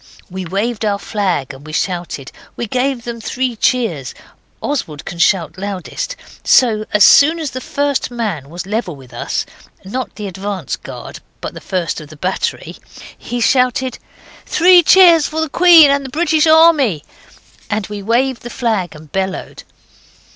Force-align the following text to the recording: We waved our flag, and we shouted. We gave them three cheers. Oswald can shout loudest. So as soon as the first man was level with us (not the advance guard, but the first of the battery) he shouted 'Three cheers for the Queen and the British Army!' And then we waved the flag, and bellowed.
We 0.31 0.45
waved 0.45 0.83
our 0.83 0.97
flag, 0.97 1.53
and 1.53 1.63
we 1.63 1.73
shouted. 1.73 2.31
We 2.55 2.65
gave 2.65 3.03
them 3.03 3.21
three 3.21 3.55
cheers. 3.55 4.15
Oswald 4.59 5.05
can 5.05 5.19
shout 5.19 5.59
loudest. 5.59 6.15
So 6.43 6.85
as 6.91 7.03
soon 7.03 7.39
as 7.39 7.51
the 7.51 7.61
first 7.61 8.09
man 8.09 8.49
was 8.49 8.65
level 8.65 8.95
with 8.95 9.13
us 9.13 9.45
(not 9.85 10.15
the 10.15 10.25
advance 10.25 10.75
guard, 10.75 11.19
but 11.39 11.53
the 11.53 11.61
first 11.61 12.01
of 12.01 12.09
the 12.09 12.15
battery) 12.17 12.77
he 13.15 13.39
shouted 13.39 13.99
'Three 14.47 14.81
cheers 14.81 15.27
for 15.27 15.39
the 15.39 15.49
Queen 15.49 15.91
and 15.91 16.03
the 16.03 16.09
British 16.09 16.47
Army!' 16.47 17.03
And 17.69 17.85
then 17.85 17.89
we 17.91 18.01
waved 18.01 18.41
the 18.41 18.49
flag, 18.49 18.95
and 18.95 19.11
bellowed. 19.11 19.61